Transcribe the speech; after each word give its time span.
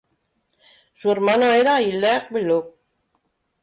Su 0.95 1.11
hermano 1.11 1.45
era 1.45 1.79
Hilaire 1.79 2.25
Belloc. 2.31 2.75